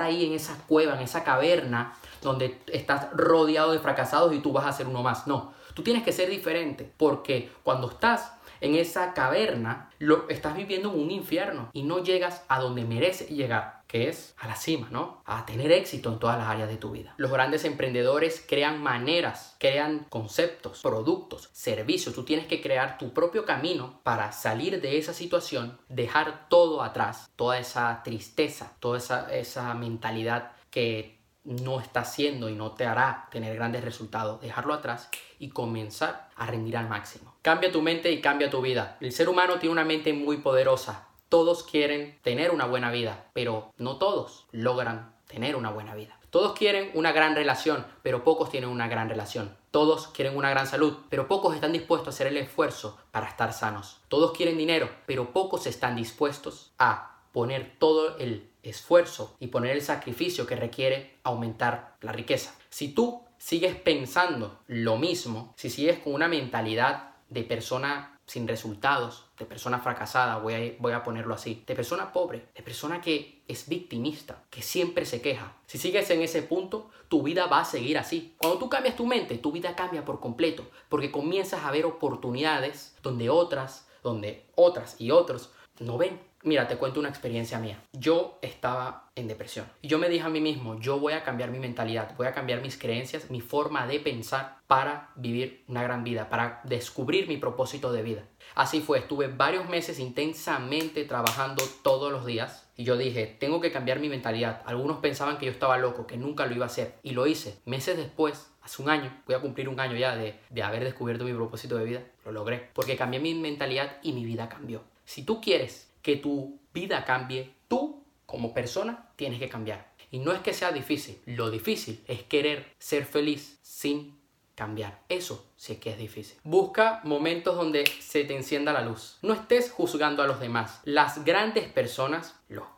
ahí 0.00 0.24
en 0.24 0.32
esa 0.32 0.56
cueva, 0.68 0.94
en 0.94 1.00
esa 1.00 1.24
caverna 1.24 1.96
donde 2.22 2.60
estás 2.68 3.08
rodeado 3.14 3.72
de 3.72 3.80
fracasados 3.80 4.32
y 4.32 4.38
tú 4.38 4.52
vas 4.52 4.64
a 4.64 4.72
ser 4.72 4.86
uno 4.86 5.02
más. 5.02 5.26
No, 5.26 5.54
tú 5.74 5.82
tienes 5.82 6.04
que 6.04 6.12
ser 6.12 6.30
diferente 6.30 6.88
porque 6.96 7.50
cuando 7.64 7.90
estás 7.90 8.34
en 8.60 8.76
esa 8.76 9.12
caverna, 9.12 9.90
lo 9.98 10.28
estás 10.28 10.54
viviendo 10.54 10.92
en 10.92 11.00
un 11.00 11.10
infierno 11.10 11.68
y 11.72 11.82
no 11.82 11.98
llegas 11.98 12.44
a 12.46 12.60
donde 12.60 12.84
mereces 12.84 13.28
llegar, 13.30 13.79
que 13.90 14.08
es 14.08 14.36
a 14.38 14.46
la 14.46 14.54
cima, 14.54 14.86
¿no? 14.92 15.20
A 15.26 15.44
tener 15.44 15.72
éxito 15.72 16.12
en 16.12 16.20
todas 16.20 16.38
las 16.38 16.46
áreas 16.46 16.68
de 16.68 16.76
tu 16.76 16.92
vida. 16.92 17.12
Los 17.16 17.32
grandes 17.32 17.64
emprendedores 17.64 18.44
crean 18.48 18.80
maneras, 18.80 19.56
crean 19.58 20.06
conceptos, 20.08 20.80
productos, 20.80 21.50
servicios. 21.52 22.14
Tú 22.14 22.22
tienes 22.22 22.46
que 22.46 22.62
crear 22.62 22.98
tu 22.98 23.12
propio 23.12 23.44
camino 23.44 23.98
para 24.04 24.30
salir 24.30 24.80
de 24.80 24.96
esa 24.96 25.12
situación, 25.12 25.76
dejar 25.88 26.48
todo 26.48 26.84
atrás, 26.84 27.28
toda 27.34 27.58
esa 27.58 28.02
tristeza, 28.04 28.76
toda 28.78 28.98
esa, 28.98 29.34
esa 29.34 29.74
mentalidad 29.74 30.52
que 30.70 31.18
no 31.42 31.80
está 31.80 32.00
haciendo 32.00 32.48
y 32.48 32.54
no 32.54 32.72
te 32.72 32.86
hará 32.86 33.26
tener 33.32 33.56
grandes 33.56 33.82
resultados, 33.82 34.40
dejarlo 34.40 34.72
atrás 34.72 35.08
y 35.40 35.48
comenzar 35.48 36.28
a 36.36 36.46
rendir 36.46 36.76
al 36.76 36.88
máximo. 36.88 37.34
Cambia 37.42 37.72
tu 37.72 37.82
mente 37.82 38.12
y 38.12 38.20
cambia 38.20 38.50
tu 38.50 38.60
vida. 38.60 38.98
El 39.00 39.10
ser 39.10 39.28
humano 39.28 39.58
tiene 39.58 39.72
una 39.72 39.84
mente 39.84 40.12
muy 40.12 40.36
poderosa. 40.36 41.08
Todos 41.30 41.62
quieren 41.62 42.18
tener 42.22 42.50
una 42.50 42.66
buena 42.66 42.90
vida, 42.90 43.30
pero 43.34 43.72
no 43.78 43.98
todos 43.98 44.48
logran 44.50 45.14
tener 45.28 45.54
una 45.54 45.70
buena 45.70 45.94
vida. 45.94 46.18
Todos 46.30 46.58
quieren 46.58 46.90
una 46.94 47.12
gran 47.12 47.36
relación, 47.36 47.86
pero 48.02 48.24
pocos 48.24 48.50
tienen 48.50 48.68
una 48.68 48.88
gran 48.88 49.08
relación. 49.08 49.56
Todos 49.70 50.08
quieren 50.08 50.36
una 50.36 50.50
gran 50.50 50.66
salud, 50.66 50.96
pero 51.08 51.28
pocos 51.28 51.54
están 51.54 51.72
dispuestos 51.72 52.08
a 52.08 52.10
hacer 52.10 52.26
el 52.26 52.36
esfuerzo 52.36 52.98
para 53.12 53.28
estar 53.28 53.52
sanos. 53.52 54.00
Todos 54.08 54.36
quieren 54.36 54.58
dinero, 54.58 54.90
pero 55.06 55.32
pocos 55.32 55.68
están 55.68 55.94
dispuestos 55.94 56.72
a 56.80 57.20
poner 57.30 57.76
todo 57.78 58.18
el 58.18 58.50
esfuerzo 58.64 59.36
y 59.38 59.46
poner 59.46 59.76
el 59.76 59.82
sacrificio 59.82 60.48
que 60.48 60.56
requiere 60.56 61.20
aumentar 61.22 61.94
la 62.00 62.10
riqueza. 62.10 62.56
Si 62.70 62.88
tú 62.92 63.22
sigues 63.38 63.76
pensando 63.76 64.58
lo 64.66 64.96
mismo, 64.96 65.54
si 65.56 65.70
sigues 65.70 66.00
con 66.00 66.12
una 66.12 66.26
mentalidad 66.26 67.10
de 67.28 67.44
persona 67.44 68.18
sin 68.30 68.46
resultados, 68.46 69.24
de 69.36 69.44
persona 69.44 69.80
fracasada, 69.80 70.38
voy 70.38 70.54
a, 70.54 70.76
voy 70.78 70.92
a 70.92 71.02
ponerlo 71.02 71.34
así, 71.34 71.64
de 71.66 71.74
persona 71.74 72.12
pobre, 72.12 72.46
de 72.54 72.62
persona 72.62 73.00
que 73.00 73.42
es 73.48 73.68
victimista, 73.68 74.44
que 74.50 74.62
siempre 74.62 75.04
se 75.04 75.20
queja. 75.20 75.56
Si 75.66 75.78
sigues 75.78 76.08
en 76.10 76.22
ese 76.22 76.42
punto, 76.42 76.90
tu 77.08 77.24
vida 77.24 77.46
va 77.46 77.58
a 77.58 77.64
seguir 77.64 77.98
así. 77.98 78.36
Cuando 78.38 78.60
tú 78.60 78.68
cambias 78.68 78.94
tu 78.94 79.04
mente, 79.04 79.36
tu 79.36 79.50
vida 79.50 79.74
cambia 79.74 80.04
por 80.04 80.20
completo, 80.20 80.64
porque 80.88 81.10
comienzas 81.10 81.64
a 81.64 81.72
ver 81.72 81.86
oportunidades 81.86 82.94
donde 83.02 83.30
otras 83.30 83.88
donde 84.02 84.46
otras 84.54 84.98
y 84.98 85.10
otros 85.10 85.50
no 85.80 85.98
ven. 85.98 86.20
Mira, 86.42 86.66
te 86.68 86.76
cuento 86.76 87.00
una 87.00 87.10
experiencia 87.10 87.58
mía. 87.58 87.82
Yo 87.92 88.38
estaba 88.40 89.10
en 89.14 89.28
depresión. 89.28 89.66
Y 89.82 89.88
yo 89.88 89.98
me 89.98 90.08
dije 90.08 90.24
a 90.24 90.30
mí 90.30 90.40
mismo, 90.40 90.80
yo 90.80 90.98
voy 90.98 91.12
a 91.12 91.22
cambiar 91.22 91.50
mi 91.50 91.58
mentalidad, 91.58 92.16
voy 92.16 92.28
a 92.28 92.32
cambiar 92.32 92.62
mis 92.62 92.78
creencias, 92.78 93.30
mi 93.30 93.42
forma 93.42 93.86
de 93.86 94.00
pensar 94.00 94.56
para 94.66 95.10
vivir 95.16 95.64
una 95.68 95.82
gran 95.82 96.02
vida, 96.02 96.30
para 96.30 96.62
descubrir 96.64 97.28
mi 97.28 97.36
propósito 97.36 97.92
de 97.92 98.02
vida. 98.02 98.24
Así 98.54 98.80
fue, 98.80 99.00
estuve 99.00 99.28
varios 99.28 99.68
meses 99.68 99.98
intensamente 99.98 101.04
trabajando 101.04 101.62
todos 101.82 102.10
los 102.10 102.24
días 102.24 102.70
y 102.74 102.84
yo 102.84 102.96
dije, 102.96 103.26
tengo 103.26 103.60
que 103.60 103.70
cambiar 103.70 104.00
mi 104.00 104.08
mentalidad. 104.08 104.62
Algunos 104.64 104.98
pensaban 105.00 105.36
que 105.36 105.44
yo 105.44 105.52
estaba 105.52 105.76
loco, 105.76 106.06
que 106.06 106.16
nunca 106.16 106.46
lo 106.46 106.54
iba 106.54 106.64
a 106.64 106.68
hacer 106.68 106.94
y 107.02 107.10
lo 107.10 107.26
hice. 107.26 107.60
Meses 107.66 107.98
después, 107.98 108.50
hace 108.62 108.80
un 108.80 108.88
año, 108.88 109.14
voy 109.26 109.34
a 109.34 109.40
cumplir 109.40 109.68
un 109.68 109.78
año 109.78 109.96
ya 109.96 110.16
de, 110.16 110.40
de 110.48 110.62
haber 110.62 110.84
descubierto 110.84 111.24
mi 111.24 111.34
propósito 111.34 111.76
de 111.76 111.84
vida, 111.84 112.02
lo 112.24 112.32
logré, 112.32 112.70
porque 112.72 112.96
cambié 112.96 113.20
mi 113.20 113.34
mentalidad 113.34 113.98
y 114.02 114.14
mi 114.14 114.24
vida 114.24 114.48
cambió. 114.48 114.82
Si 115.10 115.24
tú 115.24 115.40
quieres 115.40 115.90
que 116.02 116.14
tu 116.14 116.60
vida 116.72 117.04
cambie, 117.04 117.52
tú 117.66 118.04
como 118.26 118.54
persona 118.54 119.10
tienes 119.16 119.40
que 119.40 119.48
cambiar. 119.48 119.90
Y 120.12 120.20
no 120.20 120.30
es 120.30 120.38
que 120.38 120.52
sea 120.52 120.70
difícil, 120.70 121.20
lo 121.26 121.50
difícil 121.50 122.04
es 122.06 122.22
querer 122.22 122.76
ser 122.78 123.06
feliz 123.06 123.58
sin 123.60 124.20
cambiar. 124.54 125.02
Eso 125.08 125.50
sí 125.56 125.74
que 125.78 125.90
es 125.90 125.98
difícil. 125.98 126.38
Busca 126.44 127.00
momentos 127.02 127.56
donde 127.56 127.86
se 127.98 128.22
te 128.22 128.36
encienda 128.36 128.72
la 128.72 128.82
luz. 128.82 129.18
No 129.22 129.34
estés 129.34 129.72
juzgando 129.72 130.22
a 130.22 130.28
los 130.28 130.38
demás. 130.38 130.80
Las 130.84 131.24
grandes 131.24 131.66
personas, 131.66 132.36
los, 132.48 132.68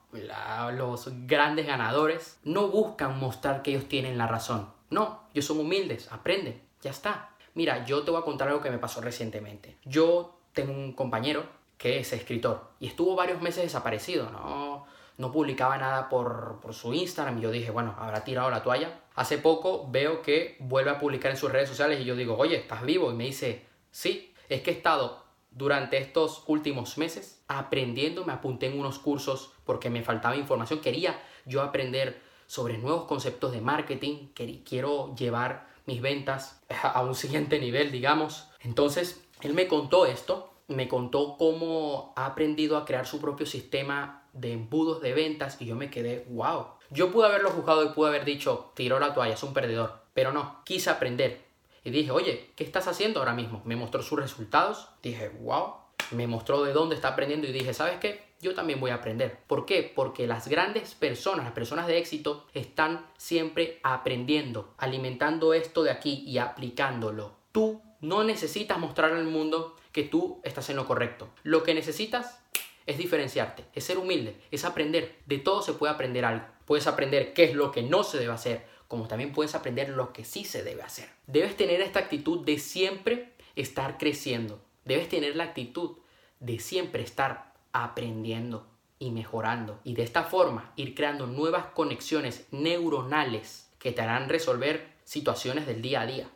grandes 1.27 1.67
ganadores, 1.67 2.39
no 2.45 2.69
buscan 2.69 3.19
mostrar 3.19 3.61
que 3.61 3.73
ellos 3.73 3.89
tienen 3.89 4.17
la 4.17 4.27
razón. 4.27 4.73
No, 4.89 5.25
ellos 5.35 5.45
son 5.45 5.61
humildes, 5.61 6.11
aprenden, 6.11 6.63
ya 6.81 6.93
está. 6.93 7.37
Mira, 7.53 7.85
yo 7.85 8.05
te 8.05 8.11
voy 8.11 8.23
a 8.23 8.25
contar 8.25 8.49
algo 8.49 8.63
que 8.63 8.71
me 8.71 8.79
pasó 8.79 9.03
recientemente. 9.03 9.77
Yo 9.85 10.39
tengo 10.55 10.73
un 10.73 10.95
compañero 10.95 11.61
que 11.83 11.99
es 11.99 12.13
escritor. 12.13 12.69
Y 12.79 12.87
estuvo 12.87 13.17
varios 13.17 13.43
meses 13.43 13.65
desaparecido, 13.65 14.31
no, 14.31 14.87
no 15.19 15.33
publicaba 15.33 15.77
nada 15.79 16.09
por, 16.09 16.61
por 16.63 16.75
su 16.75 16.95
Instagram. 16.95 17.39
Y 17.39 17.41
yo 17.41 17.51
dije, 17.51 17.73
bueno, 17.73 17.97
habrá 17.99 18.23
tirado 18.23 18.51
la 18.51 18.63
toalla. 18.63 19.01
Hace 19.17 19.37
poco 19.39 19.89
veo 19.91 20.23
que 20.23 20.57
vuelve 20.61 20.93
a 20.93 21.01
publicar 21.01 21.33
en 21.33 21.37
sus 21.37 21.51
redes 21.51 21.69
sociales 21.69 22.01
y 22.01 22.05
yo 22.05 22.15
digo, 22.15 22.37
oye, 22.39 22.55
¿estás 22.55 22.83
vivo? 22.83 23.11
Y 23.11 23.17
me 23.17 23.25
dice, 23.25 23.67
sí, 23.91 24.33
es 24.49 24.63
que 24.63 24.71
he 24.71 24.75
estado 24.75 25.25
durante 25.51 25.99
estos 25.99 26.45
últimos 26.47 26.99
meses 26.99 27.43
aprendiendo, 27.49 28.25
me 28.25 28.33
apunté 28.33 28.67
en 28.67 28.79
unos 28.79 29.01
cursos 29.01 29.53
porque 29.65 29.91
me 29.91 30.05
faltaba 30.05 30.37
información, 30.37 30.81
quería 30.81 31.21
yo 31.47 31.63
aprender 31.63 32.23
sobre 32.47 32.79
nuevos 32.79 33.07
conceptos 33.07 33.51
de 33.51 33.61
marketing, 33.61 34.29
quiero 34.65 35.17
llevar 35.17 35.67
mis 35.87 36.01
ventas 36.01 36.63
a 36.83 37.03
un 37.03 37.17
siguiente 37.17 37.59
nivel, 37.59 37.91
digamos. 37.91 38.49
Entonces, 38.61 39.21
él 39.41 39.53
me 39.53 39.67
contó 39.67 40.07
esto 40.07 40.52
me 40.69 40.89
contó 40.89 41.37
cómo 41.39 42.13
ha 42.17 42.27
aprendido 42.27 42.77
a 42.77 42.85
crear 42.85 43.07
su 43.07 43.21
propio 43.21 43.47
sistema 43.47 44.23
de 44.33 44.53
embudos 44.53 45.01
de 45.01 45.13
ventas 45.13 45.61
y 45.61 45.67
yo 45.67 45.77
me 45.77 45.91
quedé, 45.91 46.27
wow. 46.31 46.67
Yo 46.91 47.11
pude 47.11 47.27
haberlo 47.27 47.51
juzgado 47.51 47.85
y 47.85 47.89
pude 47.89 48.09
haber 48.09 48.25
dicho, 48.25 48.73
tiró 48.75 48.99
la 48.99 49.15
toalla, 49.15 49.35
es 49.35 49.43
un 49.43 49.55
perdedor. 49.55 50.03
Pero 50.15 50.33
no, 50.33 50.61
quise 50.65 50.91
aprender. 50.91 51.41
Y 51.85 51.91
dije, 51.91 52.11
oye, 52.11 52.51
¿qué 52.55 52.65
estás 52.65 52.87
haciendo 52.87 53.21
ahora 53.21 53.35
mismo? 53.35 53.63
Me 53.65 53.77
mostró 53.77 54.03
sus 54.03 54.19
resultados. 54.19 54.89
Dije, 55.03 55.31
wow. 55.41 55.75
Me 56.11 56.27
mostró 56.27 56.63
de 56.63 56.73
dónde 56.73 56.95
está 56.95 57.09
aprendiendo 57.09 57.47
y 57.49 57.53
dije, 57.53 57.73
¿sabes 57.73 57.99
qué? 57.99 58.23
Yo 58.41 58.55
también 58.55 58.81
voy 58.81 58.91
a 58.91 58.97
aprender. 58.97 59.39
¿Por 59.47 59.65
qué? 59.67 59.91
Porque 59.95 60.27
las 60.27 60.49
grandes 60.49 60.95
personas, 60.95 61.45
las 61.45 61.55
personas 61.55 61.87
de 61.87 61.99
éxito, 61.99 62.47
están 62.55 63.07
siempre 63.17 63.81
aprendiendo, 63.83 64.75
alimentando 64.79 65.55
esto 65.55 65.83
de 65.83 65.91
aquí 65.91 66.25
y 66.27 66.39
aplicándolo. 66.39 67.33
Tú 67.53 67.81
no 68.01 68.25
necesitas 68.25 68.79
mostrar 68.79 69.13
al 69.13 69.25
mundo 69.25 69.77
que 69.93 70.03
tú 70.03 70.41
estás 70.43 70.69
en 70.71 70.77
lo 70.77 70.87
correcto. 70.87 71.31
Lo 71.43 71.63
que 71.63 71.75
necesitas 71.75 72.41
es 72.87 72.99
diferenciarte, 72.99 73.65
es 73.75 73.85
ser 73.85 73.99
humilde, 73.99 74.37
es 74.51 74.65
aprender. 74.65 75.19
De 75.27 75.39
todo 75.39 75.63
se 75.63 75.75
puede 75.75 75.93
aprender 75.93 76.25
algo. 76.25 76.47
Puedes 76.65 76.87
aprender 76.87 77.33
qué 77.35 77.45
es 77.45 77.55
lo 77.55 77.71
que 77.71 77.83
no 77.83 78.03
se 78.03 78.19
debe 78.19 78.33
hacer, 78.33 78.67
como 78.89 79.09
también 79.09 79.33
puedes 79.33 79.55
aprender 79.55 79.91
lo 79.91 80.13
que 80.13 80.25
sí 80.25 80.45
se 80.45 80.63
debe 80.63 80.83
hacer. 80.83 81.09
Debes 81.27 81.57
tener 81.57 81.81
esta 81.81 82.01
actitud 82.01 82.45
de 82.45 82.59
siempre 82.59 83.33
estar 83.57 83.99
creciendo. 83.99 84.63
Debes 84.85 85.09
tener 85.09 85.37
la 85.37 85.45
actitud 85.45 85.99
de 86.41 86.59
siempre 86.59 87.03
estar 87.03 87.53
aprendiendo 87.73 88.67
y 88.99 89.11
mejorando. 89.11 89.81
Y 89.85 89.95
de 89.95 90.03
esta 90.03 90.25
forma 90.25 90.73
ir 90.77 90.95
creando 90.95 91.27
nuevas 91.27 91.67
conexiones 91.67 92.47
neuronales 92.51 93.71
que 93.79 93.93
te 93.93 94.03
harán 94.03 94.29
resolver 94.29 94.93
situaciones 95.05 95.67
del 95.67 95.83
día 95.83 96.03
a 96.03 96.07
día 96.07 96.29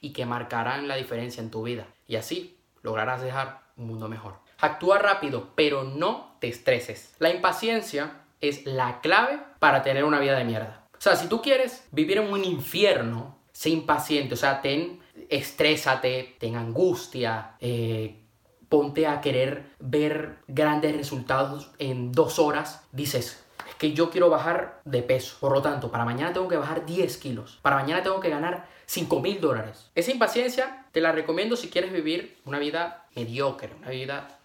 y 0.00 0.12
que 0.12 0.26
marcarán 0.26 0.88
la 0.88 0.96
diferencia 0.96 1.42
en 1.42 1.50
tu 1.50 1.62
vida. 1.62 1.86
Y 2.06 2.16
así 2.16 2.56
lograrás 2.82 3.22
dejar 3.22 3.60
un 3.76 3.86
mundo 3.86 4.08
mejor. 4.08 4.34
Actúa 4.58 4.98
rápido, 4.98 5.50
pero 5.54 5.84
no 5.84 6.36
te 6.40 6.48
estreses. 6.48 7.14
La 7.18 7.30
impaciencia 7.30 8.22
es 8.40 8.66
la 8.66 9.00
clave 9.00 9.40
para 9.58 9.82
tener 9.82 10.04
una 10.04 10.20
vida 10.20 10.36
de 10.36 10.44
mierda. 10.44 10.82
O 10.92 11.00
sea, 11.00 11.16
si 11.16 11.28
tú 11.28 11.42
quieres 11.42 11.86
vivir 11.90 12.18
en 12.18 12.32
un 12.32 12.44
infierno, 12.44 13.38
sé 13.52 13.70
impaciente, 13.70 14.34
o 14.34 14.36
sea, 14.36 14.62
ten, 14.62 15.00
estrésate, 15.28 16.36
ten 16.38 16.56
angustia, 16.56 17.56
eh, 17.60 18.22
ponte 18.68 19.06
a 19.06 19.20
querer 19.20 19.64
ver 19.80 20.38
grandes 20.48 20.96
resultados 20.96 21.70
en 21.78 22.12
dos 22.12 22.38
horas, 22.38 22.84
dices, 22.92 23.44
es 23.68 23.74
que 23.74 23.92
yo 23.92 24.10
quiero 24.10 24.30
bajar 24.30 24.80
de 24.84 25.02
peso, 25.02 25.36
por 25.40 25.52
lo 25.52 25.60
tanto, 25.60 25.90
para 25.90 26.04
mañana 26.04 26.32
tengo 26.32 26.48
que 26.48 26.56
bajar 26.56 26.86
10 26.86 27.16
kilos, 27.18 27.58
para 27.62 27.76
mañana 27.76 28.02
tengo 28.02 28.20
que 28.20 28.30
ganar 28.30 28.66
5 28.92 29.20
mil 29.20 29.40
dólares. 29.40 29.90
Esa 29.94 30.10
impaciencia 30.10 30.84
te 30.92 31.00
la 31.00 31.12
recomiendo 31.12 31.56
si 31.56 31.70
quieres 31.70 31.94
vivir 31.94 32.36
una 32.44 32.58
vida 32.58 33.06
mediocre, 33.16 33.70
una 33.78 33.88
vida 33.88 34.38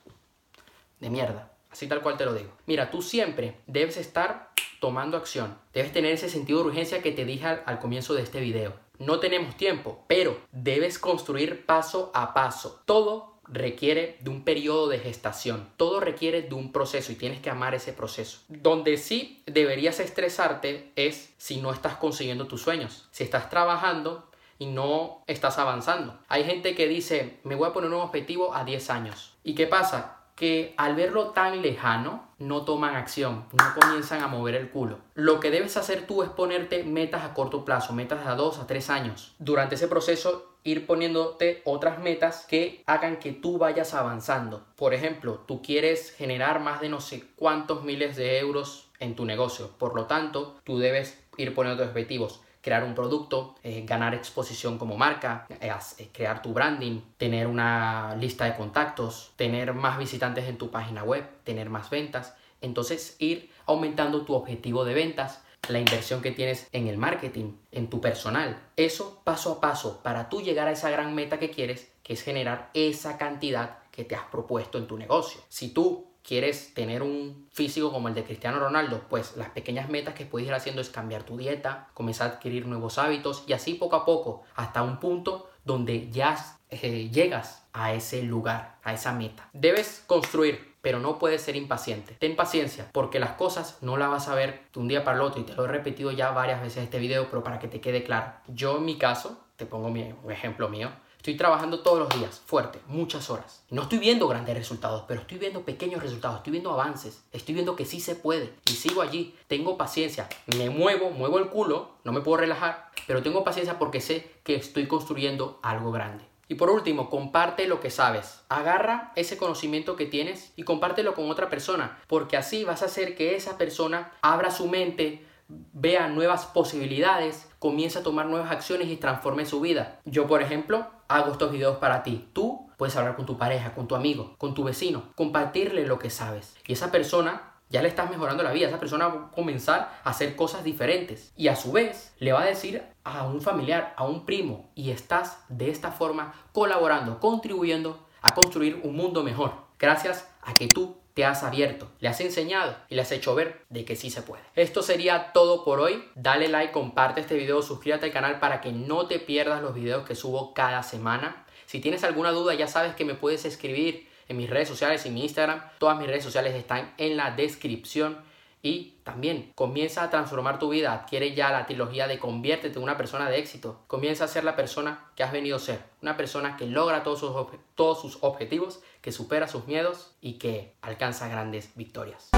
de 1.01 1.09
mierda. 1.09 1.51
Así 1.69 1.85
tal 1.85 2.01
cual 2.01 2.15
te 2.15 2.23
lo 2.23 2.33
digo. 2.33 2.51
Mira, 2.65 2.89
tú 2.89 3.01
siempre 3.01 3.57
debes 3.67 3.97
estar 3.97 4.51
tomando 4.79 5.17
acción. 5.17 5.57
Debes 5.73 5.91
tener 5.91 6.13
ese 6.13 6.29
sentido 6.29 6.59
de 6.59 6.69
urgencia 6.69 7.01
que 7.01 7.11
te 7.11 7.25
dije 7.25 7.45
al, 7.45 7.63
al 7.65 7.79
comienzo 7.79 8.13
de 8.13 8.21
este 8.21 8.39
video. 8.39 8.73
No 8.99 9.19
tenemos 9.19 9.57
tiempo, 9.57 10.05
pero 10.07 10.39
debes 10.53 10.97
construir 10.97 11.65
paso 11.65 12.09
a 12.13 12.33
paso. 12.33 12.81
Todo 12.85 13.37
requiere 13.49 14.17
de 14.21 14.29
un 14.29 14.43
periodo 14.43 14.87
de 14.87 14.99
gestación. 14.99 15.69
Todo 15.77 15.99
requiere 15.99 16.41
de 16.41 16.53
un 16.53 16.71
proceso 16.71 17.11
y 17.11 17.15
tienes 17.15 17.41
que 17.41 17.49
amar 17.49 17.75
ese 17.75 17.93
proceso. 17.93 18.39
Donde 18.47 18.97
sí 18.97 19.43
deberías 19.45 19.99
estresarte 19.99 20.91
es 20.95 21.33
si 21.37 21.57
no 21.57 21.71
estás 21.71 21.97
consiguiendo 21.97 22.47
tus 22.47 22.61
sueños. 22.61 23.07
Si 23.11 23.23
estás 23.23 23.49
trabajando 23.49 24.26
y 24.59 24.67
no 24.67 25.23
estás 25.27 25.57
avanzando. 25.57 26.19
Hay 26.27 26.43
gente 26.43 26.75
que 26.75 26.87
dice, 26.87 27.39
me 27.43 27.55
voy 27.55 27.69
a 27.69 27.73
poner 27.73 27.91
un 27.91 28.01
objetivo 28.01 28.53
a 28.53 28.63
10 28.63 28.89
años. 28.89 29.37
¿Y 29.43 29.55
qué 29.55 29.67
pasa? 29.67 30.17
que 30.37 30.75
al 30.77 30.95
verlo 30.95 31.31
tan 31.31 31.63
lejano 31.63 32.29
no 32.37 32.63
toman 32.63 32.95
acción, 32.95 33.45
no 33.53 33.73
comienzan 33.81 34.21
a 34.21 34.27
mover 34.27 34.53
el 34.53 34.69
culo. 34.69 34.99
Lo 35.15 35.39
que 35.39 35.49
debes 35.49 35.77
hacer 35.77 36.05
tú 36.05 36.21
es 36.21 36.29
ponerte 36.29 36.83
metas 36.83 37.23
a 37.23 37.33
corto 37.33 37.65
plazo, 37.65 37.91
metas 37.91 38.25
a 38.27 38.35
2 38.35 38.59
a 38.59 38.67
3 38.67 38.89
años. 38.91 39.33
Durante 39.39 39.73
ese 39.73 39.87
proceso 39.87 40.53
ir 40.63 40.85
poniéndote 40.85 41.63
otras 41.65 41.97
metas 41.97 42.45
que 42.47 42.83
hagan 42.85 43.17
que 43.17 43.31
tú 43.31 43.57
vayas 43.57 43.95
avanzando. 43.95 44.63
Por 44.75 44.93
ejemplo, 44.93 45.43
tú 45.47 45.63
quieres 45.63 46.11
generar 46.11 46.59
más 46.59 46.81
de 46.81 46.89
no 46.89 47.01
sé 47.01 47.23
cuántos 47.35 47.83
miles 47.83 48.15
de 48.15 48.37
euros 48.37 48.91
en 48.99 49.15
tu 49.15 49.25
negocio. 49.25 49.71
Por 49.79 49.95
lo 49.95 50.05
tanto, 50.05 50.59
tú 50.63 50.77
debes 50.77 51.23
ir 51.37 51.55
poniendo 51.55 51.83
objetivos 51.83 52.41
crear 52.67 52.83
un 52.83 52.95
producto, 52.95 53.55
eh, 53.63 53.85
ganar 53.87 54.13
exposición 54.13 54.77
como 54.77 54.97
marca, 54.97 55.47
eh, 55.61 55.71
eh, 55.99 56.09
crear 56.11 56.41
tu 56.41 56.51
branding, 56.51 56.99
tener 57.15 57.47
una 57.47 58.13
lista 58.19 58.43
de 58.43 58.57
contactos, 58.57 59.31
tener 59.37 59.73
más 59.73 59.97
visitantes 59.97 60.49
en 60.49 60.57
tu 60.57 60.69
página 60.69 61.01
web, 61.01 61.25
tener 61.45 61.69
más 61.69 61.89
ventas. 61.89 62.35
Entonces 62.59 63.15
ir 63.19 63.49
aumentando 63.67 64.25
tu 64.25 64.33
objetivo 64.33 64.83
de 64.83 64.95
ventas, 64.95 65.41
la 65.69 65.79
inversión 65.79 66.21
que 66.21 66.31
tienes 66.31 66.67
en 66.73 66.87
el 66.87 66.97
marketing, 66.97 67.53
en 67.71 67.89
tu 67.89 68.01
personal. 68.01 68.61
Eso 68.75 69.21
paso 69.23 69.53
a 69.53 69.61
paso 69.61 70.01
para 70.03 70.27
tú 70.27 70.41
llegar 70.41 70.67
a 70.67 70.73
esa 70.73 70.89
gran 70.89 71.15
meta 71.15 71.39
que 71.39 71.51
quieres, 71.51 71.89
que 72.03 72.11
es 72.11 72.21
generar 72.21 72.69
esa 72.73 73.17
cantidad 73.17 73.77
que 73.91 74.03
te 74.03 74.15
has 74.15 74.25
propuesto 74.25 74.77
en 74.77 74.87
tu 74.87 74.97
negocio. 74.97 75.39
Si 75.47 75.69
tú 75.69 76.16
quieres 76.27 76.73
tener 76.73 77.03
un 77.03 77.47
físico 77.53 77.89
como 77.89 78.09
el 78.09 78.13
de 78.13 78.25
Cristiano 78.25 78.59
Ronaldo, 78.59 79.05
pues 79.09 79.37
las 79.37 79.49
pequeñas 79.49 79.89
metas 79.89 80.13
que 80.13 80.25
puedes 80.25 80.47
ir 80.47 80.53
haciendo 80.53 80.81
es 80.81 80.89
cambiar 80.89 81.23
tu 81.23 81.37
dieta, 81.37 81.87
comenzar 81.93 82.29
a 82.29 82.33
adquirir 82.33 82.67
nuevos 82.67 82.97
hábitos 82.97 83.45
y 83.47 83.53
así 83.53 83.75
poco 83.75 83.95
a 83.95 84.05
poco 84.05 84.43
hasta 84.53 84.83
un 84.83 84.99
punto 84.99 85.49
donde 85.63 86.09
ya 86.11 86.37
eh, 86.69 87.09
llegas 87.09 87.65
a 87.71 87.93
ese 87.93 88.23
lugar, 88.23 88.77
a 88.83 88.93
esa 88.93 89.13
meta. 89.13 89.49
Debes 89.53 90.03
construir, 90.05 90.75
pero 90.81 90.99
no 90.99 91.17
puedes 91.17 91.41
ser 91.41 91.55
impaciente. 91.55 92.15
Ten 92.19 92.35
paciencia, 92.35 92.89
porque 92.91 93.19
las 93.19 93.31
cosas 93.31 93.77
no 93.81 93.95
las 93.95 94.09
vas 94.09 94.27
a 94.27 94.35
ver 94.35 94.63
de 94.73 94.79
un 94.81 94.89
día 94.89 95.05
para 95.05 95.15
el 95.15 95.23
otro 95.23 95.39
y 95.39 95.45
te 95.45 95.55
lo 95.55 95.63
he 95.63 95.69
repetido 95.69 96.11
ya 96.11 96.31
varias 96.31 96.61
veces 96.61 96.83
este 96.83 96.99
video, 96.99 97.29
pero 97.29 97.41
para 97.41 97.57
que 97.57 97.69
te 97.69 97.79
quede 97.79 98.03
claro. 98.03 98.33
Yo 98.47 98.77
en 98.77 98.85
mi 98.85 98.97
caso, 98.97 99.45
te 99.55 99.65
pongo 99.65 99.89
mi, 99.89 100.13
un 100.23 100.31
ejemplo 100.31 100.67
mío, 100.67 100.91
Estoy 101.17 101.35
trabajando 101.35 101.79
todos 101.79 101.99
los 101.99 102.09
días, 102.17 102.41
fuerte, 102.45 102.79
muchas 102.87 103.29
horas. 103.29 103.63
No 103.69 103.81
estoy 103.81 103.97
viendo 103.97 104.27
grandes 104.27 104.55
resultados, 104.55 105.03
pero 105.07 105.21
estoy 105.21 105.37
viendo 105.37 105.63
pequeños 105.63 106.01
resultados, 106.01 106.37
estoy 106.37 106.51
viendo 106.51 106.71
avances, 106.71 107.23
estoy 107.33 107.53
viendo 107.53 107.75
que 107.75 107.85
sí 107.85 107.99
se 107.99 108.15
puede. 108.15 108.53
Y 108.69 108.73
sigo 108.73 109.01
allí, 109.01 109.35
tengo 109.47 109.77
paciencia, 109.77 110.29
me 110.57 110.69
muevo, 110.69 111.09
muevo 111.09 111.39
el 111.39 111.49
culo, 111.49 111.91
no 112.05 112.13
me 112.13 112.21
puedo 112.21 112.37
relajar, 112.37 112.91
pero 113.07 113.23
tengo 113.23 113.43
paciencia 113.43 113.77
porque 113.77 113.99
sé 113.99 114.31
que 114.43 114.55
estoy 114.55 114.87
construyendo 114.87 115.59
algo 115.63 115.91
grande. 115.91 116.23
Y 116.49 116.55
por 116.55 116.69
último, 116.69 117.09
comparte 117.09 117.67
lo 117.67 117.81
que 117.81 117.89
sabes. 117.89 118.39
Agarra 118.47 119.11
ese 119.15 119.37
conocimiento 119.37 119.97
que 119.97 120.05
tienes 120.05 120.53
y 120.55 120.63
compártelo 120.63 121.13
con 121.13 121.29
otra 121.29 121.49
persona, 121.49 121.99
porque 122.07 122.37
así 122.37 122.63
vas 122.63 122.83
a 122.83 122.85
hacer 122.85 123.15
que 123.15 123.35
esa 123.35 123.57
persona 123.57 124.13
abra 124.21 124.49
su 124.49 124.67
mente, 124.67 125.25
vea 125.49 126.07
nuevas 126.07 126.45
posibilidades, 126.45 127.46
comience 127.59 127.99
a 127.99 128.03
tomar 128.03 128.27
nuevas 128.27 128.51
acciones 128.51 128.87
y 128.87 128.97
transforme 128.97 129.45
su 129.45 129.59
vida. 129.61 129.99
Yo, 130.05 130.27
por 130.27 130.41
ejemplo, 130.41 130.87
hago 131.07 131.31
estos 131.31 131.51
videos 131.51 131.77
para 131.77 132.03
ti. 132.03 132.29
Tú 132.33 132.69
puedes 132.77 132.95
hablar 132.95 133.15
con 133.15 133.25
tu 133.25 133.37
pareja, 133.37 133.73
con 133.73 133.87
tu 133.87 133.95
amigo, 133.95 134.35
con 134.37 134.53
tu 134.53 134.63
vecino, 134.63 135.03
compartirle 135.15 135.85
lo 135.85 135.99
que 135.99 136.09
sabes. 136.09 136.55
Y 136.65 136.73
esa 136.73 136.91
persona 136.91 137.53
ya 137.69 137.81
le 137.81 137.89
estás 137.89 138.09
mejorando 138.09 138.43
la 138.43 138.51
vida. 138.51 138.67
Esa 138.67 138.79
persona 138.79 139.07
va 139.07 139.27
a 139.27 139.31
comenzar 139.31 139.99
a 140.03 140.09
hacer 140.09 140.35
cosas 140.35 140.63
diferentes. 140.63 141.33
Y 141.35 141.47
a 141.47 141.55
su 141.55 141.71
vez 141.71 142.13
le 142.19 142.31
va 142.31 142.41
a 142.41 142.45
decir 142.45 142.83
a 143.03 143.25
un 143.25 143.41
familiar, 143.41 143.93
a 143.97 144.05
un 144.05 144.25
primo, 144.25 144.69
y 144.75 144.91
estás 144.91 145.39
de 145.49 145.69
esta 145.69 145.91
forma 145.91 146.33
colaborando, 146.53 147.19
contribuyendo 147.19 148.05
a 148.21 148.33
construir 148.33 148.81
un 148.83 148.95
mundo 148.95 149.23
mejor. 149.23 149.53
Gracias 149.79 150.29
a 150.41 150.53
que 150.53 150.67
tú 150.67 150.97
te 151.17 151.25
has 151.25 151.41
abierto, 151.41 151.89
le 151.99 152.09
has 152.09 152.21
enseñado 152.21 152.75
y 152.89 152.93
le 152.93 153.01
has 153.01 153.11
hecho 153.11 153.33
ver 153.33 153.65
de 153.69 153.85
que 153.85 153.95
sí 153.95 154.11
se 154.11 154.21
puede. 154.21 154.43
Esto 154.53 154.83
sería 154.83 155.33
todo 155.33 155.65
por 155.65 155.79
hoy. 155.79 156.07
Dale 156.13 156.47
like, 156.47 156.71
comparte 156.71 157.21
este 157.21 157.33
video, 157.33 157.63
suscríbete 157.63 158.05
al 158.05 158.11
canal 158.11 158.39
para 158.39 158.61
que 158.61 158.71
no 158.71 159.07
te 159.07 159.17
pierdas 159.17 159.63
los 159.63 159.73
videos 159.73 160.05
que 160.05 160.13
subo 160.13 160.53
cada 160.53 160.83
semana. 160.83 161.47
Si 161.65 161.79
tienes 161.79 162.03
alguna 162.03 162.29
duda 162.29 162.53
ya 162.53 162.67
sabes 162.67 162.93
que 162.93 163.03
me 163.03 163.15
puedes 163.15 163.45
escribir 163.45 164.07
en 164.27 164.37
mis 164.37 164.47
redes 164.47 164.67
sociales, 164.67 165.07
en 165.07 165.15
mi 165.15 165.23
Instagram. 165.23 165.63
Todas 165.79 165.97
mis 165.97 166.05
redes 166.05 166.23
sociales 166.23 166.53
están 166.53 166.93
en 166.99 167.17
la 167.17 167.31
descripción. 167.31 168.19
Y 168.61 168.97
también 169.03 169.51
comienza 169.55 170.03
a 170.03 170.09
transformar 170.09 170.59
tu 170.59 170.69
vida, 170.69 170.93
adquiere 170.93 171.35
ya 171.35 171.51
la 171.51 171.65
trilogía 171.65 172.07
de 172.07 172.19
conviértete 172.19 172.77
en 172.77 172.83
una 172.83 172.97
persona 172.97 173.29
de 173.29 173.37
éxito. 173.37 173.83
Comienza 173.87 174.25
a 174.25 174.27
ser 174.27 174.43
la 174.43 174.55
persona 174.55 175.11
que 175.15 175.23
has 175.23 175.31
venido 175.31 175.57
a 175.57 175.59
ser, 175.59 175.83
una 176.01 176.17
persona 176.17 176.57
que 176.57 176.65
logra 176.65 177.03
todos 177.03 177.19
sus, 177.19 177.33
todos 177.75 178.01
sus 178.01 178.17
objetivos, 178.21 178.81
que 179.01 179.11
supera 179.11 179.47
sus 179.47 179.67
miedos 179.67 180.15
y 180.21 180.33
que 180.33 180.75
alcanza 180.81 181.27
grandes 181.27 181.75
victorias. 181.75 182.29